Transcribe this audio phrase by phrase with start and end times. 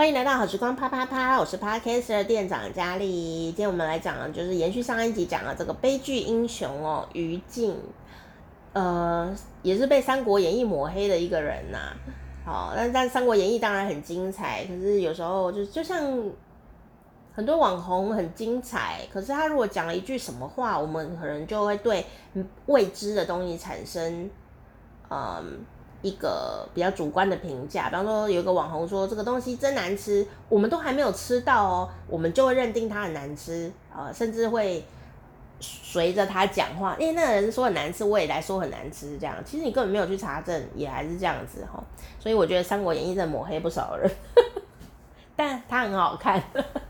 [0.00, 3.48] 欢迎来到好时光啪啪啪，我是 Podcaster 店长佳丽。
[3.48, 7.76] 今天我们来讲的就是延续上一集讲的这个悲剧英雄哦，于禁，
[8.72, 11.92] 呃，也是被《三国演义》抹黑的一个人呐、
[12.46, 16.02] 好，但但《三国演义》当然很精彩，可是有时候就就像
[17.34, 22.06] 很多网红很精彩，可是他如果讲了一句什么话，我们可能就会对
[22.64, 24.30] 未知的东西产生，
[25.10, 25.58] 嗯。
[26.02, 34.84] 一个比较主观的评价，比方说有一个网红说这个东西真难吃，我们都还没有吃到哦，我们就会认定它很难吃啊、呃，甚至会
[35.60, 41.82] 随着他讲话，因为那个人说很难吃，我也来说很难吃，这样其实你根本没有去查证，也还是这样子哈。
[42.18, 44.10] 所以我觉得《三国演义》在抹黑不少人，
[45.36, 46.42] 但它很好看。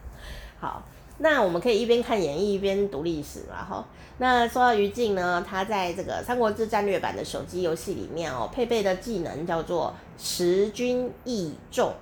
[0.58, 0.82] 好。
[1.18, 3.86] 那我们可以一边看演义一边读历史嘛，哈。
[4.18, 11.92] 那说到于禁呢，他在这个《三国志战略版》的手机游戏里面哦，配备的技能叫做持军易众。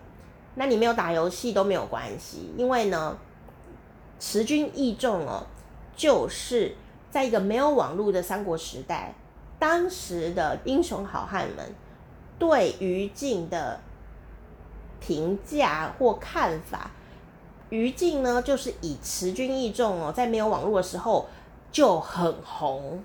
[0.54, 3.16] 那你没有打游戏都没有关系，因为呢，
[4.18, 5.46] 持军易众哦，
[5.94, 6.74] 就是
[7.10, 9.14] 在一个没有网络的三国时代，
[9.58, 11.74] 当时的英雄好汉们
[12.38, 13.78] 对于禁的
[15.00, 16.90] 评价或看法。
[17.72, 21.26] 于禁呢，就是以持军易众哦，在没有网络的时候
[21.70, 23.02] 就很红，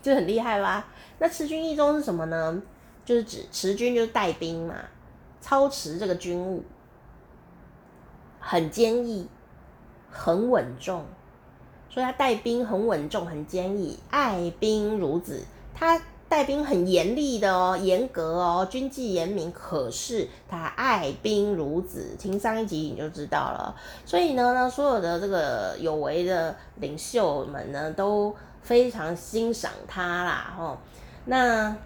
[0.00, 0.86] 就很厉害吧？
[1.18, 2.62] 那持军易众是什么呢？
[3.04, 4.76] 就是指持军就是带兵嘛，
[5.40, 6.62] 操持这个军务，
[8.38, 9.28] 很坚毅，
[10.08, 11.04] 很稳重，
[11.88, 15.42] 所以他带兵很稳重，很坚毅，爱兵如子，
[15.74, 16.00] 他。
[16.30, 19.50] 带兵很严厉的哦，严格哦，军纪严明。
[19.50, 23.74] 可是他爱兵如子，听上一集你就知道了。
[24.06, 30.54] 所以呢，呢，所有的这个有为的领袖们呢，都非常欣赏他啦。
[30.56, 30.78] 吼，
[31.24, 31.76] 那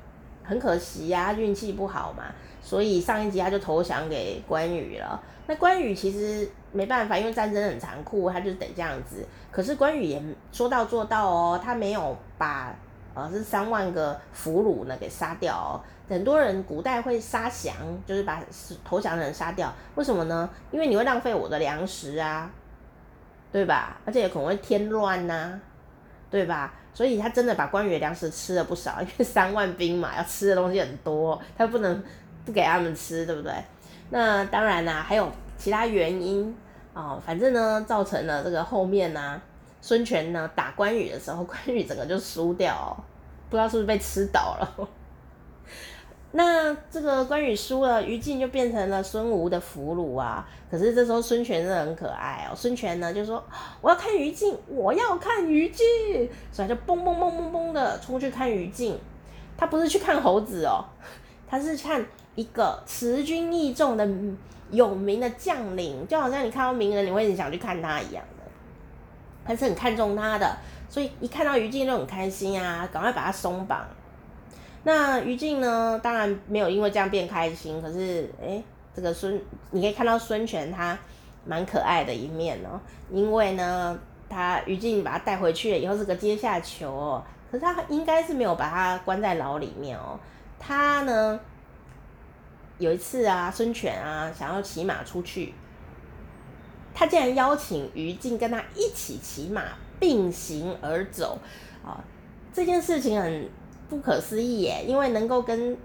[0.42, 2.24] 很可惜呀，运气不好嘛，
[2.62, 5.18] 所以上一集他就投降给关羽了。
[5.46, 9.26] 那关羽其实没办法，因为战争很残酷，他就得这样子。
[9.50, 10.22] 可是关羽也
[10.52, 12.76] 说到做到哦，他没有把。
[13.14, 15.82] 呃，是三万个俘虏呢，给杀掉。
[16.08, 18.42] 很多人古代会杀降，就是把
[18.84, 19.72] 投降的人杀掉。
[19.94, 20.50] 为什么呢？
[20.70, 22.50] 因为你会浪费我的粮食啊，
[23.50, 23.96] 对吧？
[24.04, 25.58] 而且也可能会添乱呐，
[26.30, 26.74] 对吧？
[26.92, 32.02] 所以他真的把关羽的粮食吃了不少， 因为三万兵嘛，要吃的东西很多，他不能
[32.44, 33.52] 不给他们吃，对不对？
[34.10, 36.54] 那当然啦，还有其他原因
[36.92, 39.40] 啊，哦，反正呢，造成了这个后面呢。
[39.86, 42.96] 孙权呢，打关羽的时候，关羽整个就输掉，
[43.50, 44.88] 不知道是不是被吃倒了。
[46.32, 50.48] 那这个关羽输了，于禁就变成了孙吴的俘虏啊。
[50.70, 53.44] 可是这时候孙权真的很可爱哦，孙权呢就说
[53.82, 55.86] ：“我要看于禁，我要看于禁。”
[56.50, 58.98] 所以就嘣嘣嘣嘣嘣的冲去看于禁。
[59.54, 60.82] 他不是去看猴子哦，
[61.46, 62.02] 他是看
[62.36, 64.08] 一个持军易众的
[64.70, 68.24] 有名的将领，就好像你看到名人，你会很想去看他一样。
[69.44, 70.56] 还是很看重他的，
[70.88, 73.86] 所以一看到于禁就很开心啊，赶快把他松绑。
[74.84, 78.62] 那于禁呢，当然没有因为这样变开心，可是诶，
[78.94, 79.40] 这个孙
[79.70, 80.98] 你可以看到孙权他
[81.46, 90.18] 蛮可爱的一面哦，因为呢，他于禁把他带回去了以后是个阶下囚哦，可是他应该是没有把他关在牢里面哦，
[90.58, 91.40] 他呢
[92.78, 95.54] 有一次啊，孙权啊想要骑马出去。
[96.94, 99.62] 他竟然邀请于禁跟他一起骑马
[99.98, 101.36] 并行而走，
[101.84, 102.02] 啊，
[102.52, 103.48] 这件事情很
[103.88, 104.84] 不可思议耶！
[104.86, 105.76] 因为能够跟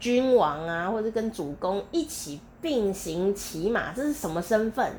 [0.00, 4.92] 君王啊，或者跟主公一起并行骑马，这是什么身份？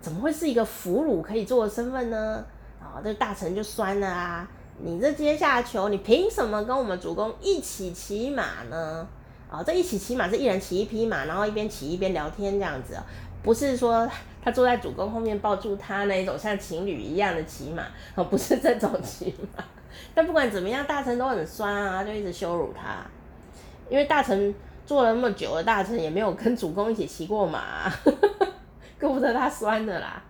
[0.00, 2.44] 怎么会是一个俘虏可以做的身份呢？
[2.80, 4.48] 啊，这大臣就酸了啊！
[4.78, 9.06] 你这阶下囚，你凭什么跟我们主公一起骑马呢？
[9.50, 12.96] 啊，这一起骑马是一人骑一匹马，然后一边骑一边聊天这样子。
[13.42, 14.08] 不是说
[14.42, 19.64] 他坐在主公后面抱住他那一种像情侣一样的骑马哦，不是这种骑马。
[20.14, 23.04] 但不管怎么样，大臣都很酸啊，就一直羞辱他。
[23.90, 24.54] 因为大臣
[24.86, 27.92] 做了那么久的大臣，也没有跟主公一起骑过马，
[28.98, 30.22] 怪不得他酸的啦。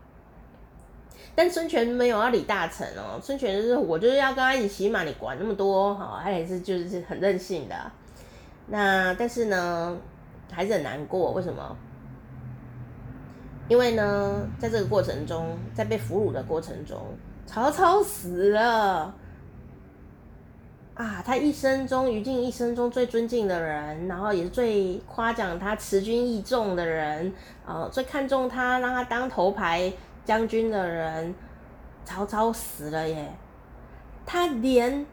[1.35, 7.75] 但孙权没有要理大臣哦，孙权就是我就是要跟他一起骑马，你管那么多哈，他也是就是很任性的。
[8.67, 9.97] 那但是呢，
[10.51, 11.77] 还是很难过，为什么？
[13.73, 16.99] 因为呢，在这个过程中，在被俘虏的过程中，
[17.47, 19.15] 曹操死了
[20.93, 21.23] 啊！
[21.25, 27.33] 他一生中，于禁一生中最尊敬的人，然后也是最夸奖他持军易众的人，
[27.65, 29.91] 啊，最看重他，让他当头牌
[30.23, 31.35] 将军的人，
[32.05, 33.33] 曹操死了耶！
[34.27, 35.07] 他连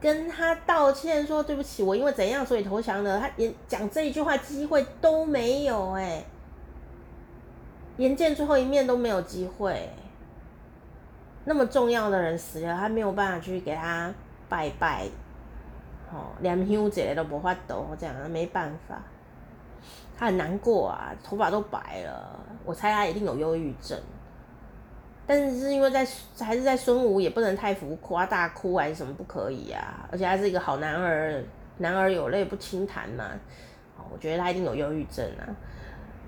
[0.00, 6.24] 跟他道歉说对不起，我因为怎样所以投降的，他连讲这一句话机会都没有哎，
[7.98, 9.90] 连见最后一面都没有机会。
[11.44, 14.12] 那么重要的人死了，他没有办法去给他
[14.48, 15.06] 拜拜，
[16.10, 19.00] 哦，连香节都无法度，这样没办法，
[20.16, 23.98] 他很难过啊，头发都白了，我猜他一定有忧郁症。
[25.26, 26.06] 但是是因为在
[26.38, 30.08] 还是在孙吴也不能太浮夸，大哭还是什么不可以啊？
[30.12, 31.42] 而且他是一个好男儿，
[31.78, 33.24] 男儿有泪不轻弹嘛。
[34.10, 35.44] 我觉得他一定有忧郁症啊。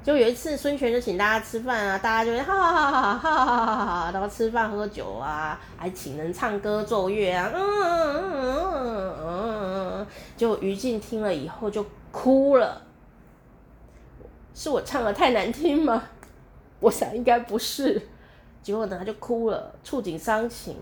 [0.03, 10.07] 就有一次孙权就请大家吃饭啊，大家就会哈哈哈哈哈哈哈哈，然后吃饭喝酒啊，还请人唱歌奏乐啊，嗯嗯嗯嗯嗯嗯，
[10.37, 12.81] 就于禁听了以后就哭了。
[14.55, 16.03] 是我唱得太难听吗？
[16.81, 18.01] 我想应该不是。
[18.63, 20.77] 结果呢，他就哭了，触景伤情，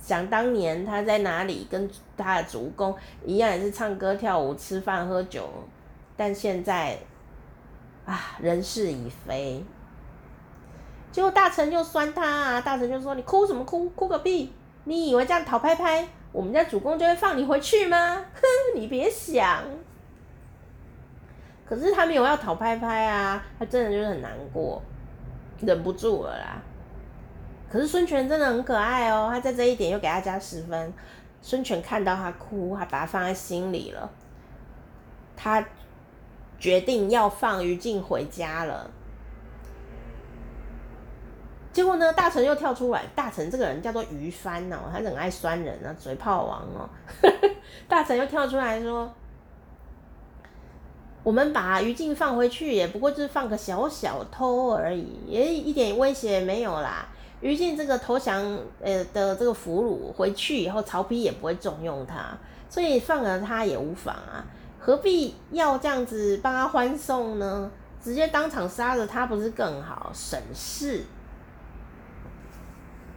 [0.00, 2.94] 想当年他在哪里跟他的主公
[3.24, 5.48] 一样，也是唱歌跳舞、吃饭喝酒，
[6.16, 6.98] 但现在
[8.06, 9.64] 啊，人事已非。
[11.10, 13.88] 结果大臣就酸他啊，大臣就说：“你哭什么哭？
[13.90, 14.52] 哭个屁！
[14.84, 18.16] 你以为这样讨拍拍，我们家主公就会放你回去吗？
[18.34, 18.42] 哼，
[18.74, 19.62] 你别想。”
[21.64, 24.82] 可是他没有要讨拍拍啊，他真的就是很难过，
[25.60, 26.60] 忍不住了啦。
[27.70, 30.92] 可是孙权真的很可爱哦，他在这一点又给他加十分。
[31.40, 34.10] 孙权看到他哭，还把他放在心里了。
[35.36, 35.64] 他
[36.64, 38.90] 决定要放于禁回家了。
[41.70, 43.02] 结果呢，大臣又跳出来。
[43.14, 46.88] 大臣这个人叫做于翻哦，他很爱酸人啊，嘴炮王哦。
[47.86, 49.12] 大臣又跳出来说
[51.22, 57.06] ：“我们把于禁放回去，也不过就是放个小小偷而已，也一点威胁也没有啦。”
[57.42, 58.40] 于禁这个投降
[58.80, 62.38] 呃的这个俘虏回去以后，曹丕也不会重用他，
[62.70, 64.46] 所以放了他也无妨啊，
[64.84, 67.70] 何必要这样子帮他欢送呢？
[68.02, 71.02] 直接当场杀了他不是更好，省事。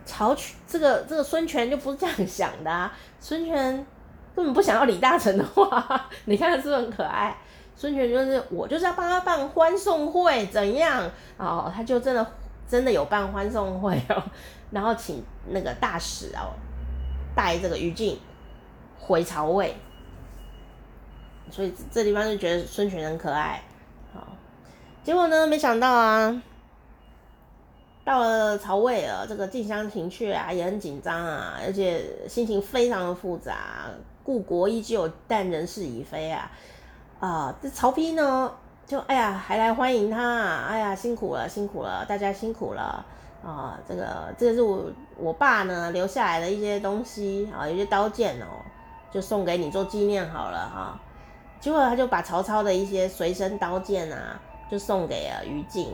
[0.05, 3.85] 曹权这个这个孙权就不是这样想的啊，孙权
[4.33, 7.35] 根本不想要李大成的话， 你看他是不是很可爱？
[7.75, 11.03] 孙权就是我就是要帮他办欢送会，怎样？
[11.35, 12.25] 哦，他就真的。
[12.69, 14.21] 真的有办欢送会哦，
[14.71, 16.51] 然后请那个大使哦
[17.33, 18.19] 带这个于禁
[18.99, 19.73] 回曹魏，
[21.51, 23.61] 所以这地方就觉得孙权很可爱。
[24.13, 24.27] 好，
[25.03, 26.41] 结果呢，没想到啊，
[28.03, 33.85] 到了曹魏了，这个近乡情怯啊，也很紧张啊，而且心情非常的复杂。
[34.23, 36.51] 故国依旧，但人事已非啊。
[37.19, 38.51] 啊，这曹丕呢？
[38.85, 40.63] 就哎呀，还来欢迎他！
[40.69, 43.05] 哎呀，辛苦了，辛苦了，大家辛苦了
[43.43, 43.77] 啊！
[43.87, 48.63] 这个这个是我我爸呢留下来的一些东西啊，有些刀剑哦，
[49.11, 50.99] 就送给你做纪念好了哈。
[51.59, 54.39] 结果他就把曹操的一些随身刀剑啊，
[54.69, 55.93] 就送给了于禁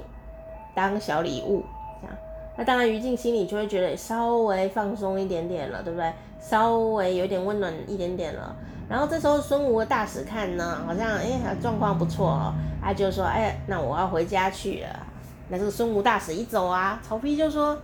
[0.75, 1.63] 当小礼物，
[2.01, 2.15] 这样。
[2.57, 6.11] 那当然，于禁心里就会觉得稍微放松一点点了，对不对？
[6.39, 8.55] 稍微有点温暖一点点了。
[8.89, 14.99] 然后这时候孙吴的大使看呢，好像哎状况不错哦，他就说哎，那我要回家去了。
[15.47, 17.77] 那这个孙吴大使一走啊，曹丕就说：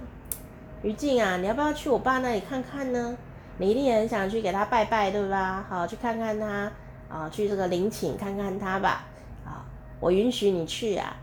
[0.81, 3.17] 于禁啊，你要不要去我爸那里看看呢？
[3.57, 5.65] 你一定也很想去给他拜拜，对吧？
[5.69, 6.71] 好，去看看他
[7.09, 9.05] 啊，去这个陵寝看看他吧。
[9.43, 9.65] 啊，
[9.99, 11.15] 我允许你去啊。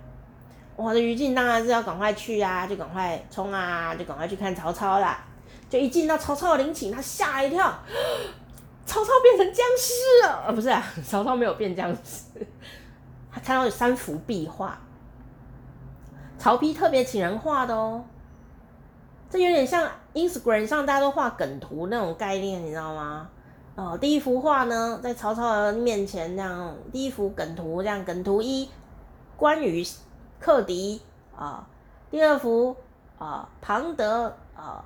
[0.75, 5.25] 我的于禁当然是要赶快去啊，就赶快冲啊，就赶快去看曹操啦。
[5.71, 7.73] 就一进到曹操的陵寝，他吓一跳。
[8.85, 12.47] 曹操变成僵尸了，啊，不是啊，曹操没有变僵尸，
[13.33, 14.79] 他看到有三幅壁画，
[16.39, 18.05] 曹丕特别请人画的哦，
[19.29, 23.29] 这有点像 Instagram 上大家都画梗图那种概念，你知道吗？
[23.77, 28.69] 哦，第一幅画呢，在曹操的面前这样，第一幅梗图这样，梗图一，
[29.37, 29.87] 关羽
[30.41, 31.03] 克敌
[31.37, 31.69] 啊，
[32.11, 32.75] 第二幅
[33.19, 34.83] 啊，庞德啊，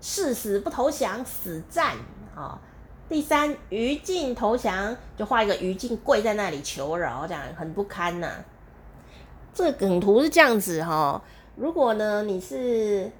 [0.00, 1.96] 誓死不投降，死战
[2.34, 2.60] 啊。
[3.08, 8.30] 第三，于禁投降，就画一个于禁跪在那里求饶，这样很不堪呐、
[9.52, 11.22] 这个梗图是这样子哈、哦，
[11.56, 13.10] 如果呢你是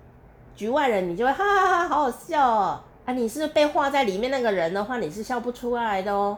[0.55, 2.81] 局外人，你就会哈哈哈，好好笑哦。
[3.09, 6.37] 啊，你是被画在里面那个人的话，你是笑不出来的哦。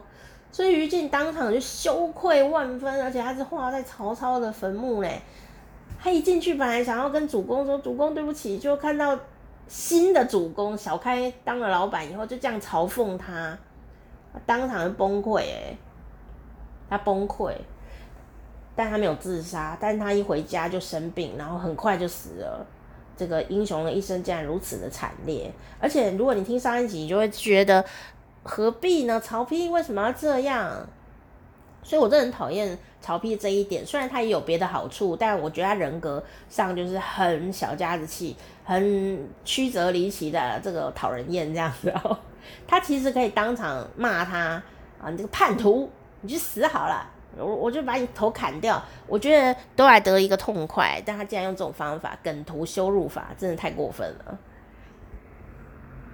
[0.52, 5.20] 所以于禁当场就羞愧万分，而且他是画在曹操的坟墓嘞。
[5.98, 9.18] 他一进去，本来想要跟主公说：“主公，对不起。”就看到。
[9.68, 13.56] 新的主公小开当了老板以后，就这样嘲讽他，
[14.44, 15.76] 当场就崩溃哎，
[16.88, 17.54] 他崩溃，
[18.74, 22.66] 但他没有自杀，但他一回家就生病，然后很快就死了。
[23.16, 27.84] 这个英雄的一生竟然如此的惨烈，而且如果你听上一集，你就会觉得
[28.42, 29.20] 何必呢？
[29.20, 30.86] 曹丕为什么要这样？
[31.82, 33.84] 所以我真的很讨厌曹丕这一点。
[33.84, 41.92] 虽然他也有别的好处，但我觉得他人格上就是很小家子气，很曲折离奇的这个讨人厌这样子。
[42.66, 44.62] 他其实可以当场骂他
[45.00, 45.90] 啊，你这个叛徒，
[46.20, 47.06] 你去死好了，
[47.36, 48.82] 我我就把你头砍掉。
[49.06, 54.38] 我觉得都来得一个痛快，但他竟然用这种方法，梗图羞辱法，真的太过分了。